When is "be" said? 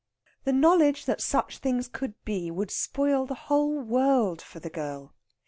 2.25-2.49